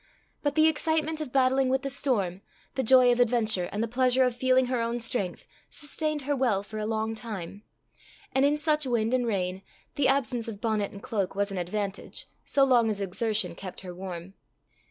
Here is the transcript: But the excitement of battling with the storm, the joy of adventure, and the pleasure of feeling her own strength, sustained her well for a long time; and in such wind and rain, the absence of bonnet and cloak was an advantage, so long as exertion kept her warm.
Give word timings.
But 0.41 0.55
the 0.55 0.65
excitement 0.67 1.21
of 1.21 1.31
battling 1.31 1.69
with 1.69 1.83
the 1.83 1.89
storm, 1.91 2.41
the 2.73 2.81
joy 2.81 3.11
of 3.11 3.19
adventure, 3.19 3.69
and 3.71 3.83
the 3.83 3.87
pleasure 3.87 4.23
of 4.23 4.35
feeling 4.35 4.65
her 4.65 4.81
own 4.81 4.99
strength, 4.99 5.45
sustained 5.69 6.23
her 6.23 6.35
well 6.35 6.63
for 6.63 6.79
a 6.79 6.87
long 6.87 7.13
time; 7.13 7.61
and 8.33 8.43
in 8.43 8.57
such 8.57 8.87
wind 8.87 9.13
and 9.13 9.27
rain, 9.27 9.61
the 9.93 10.07
absence 10.07 10.47
of 10.47 10.59
bonnet 10.59 10.91
and 10.91 11.03
cloak 11.03 11.35
was 11.35 11.51
an 11.51 11.59
advantage, 11.59 12.25
so 12.43 12.63
long 12.63 12.89
as 12.89 12.99
exertion 12.99 13.53
kept 13.53 13.81
her 13.81 13.93
warm. 13.93 14.33